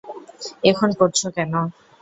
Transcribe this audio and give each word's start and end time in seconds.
এখন 0.63 0.89
করছো 0.99 1.27
কেন? 1.35 1.53